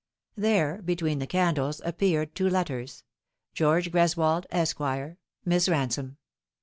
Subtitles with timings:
[0.35, 3.03] There, between the candles, appeared two letters:"
[3.53, 4.79] George Greswold, Esq.,""
[5.45, 6.17] Miss Bansome."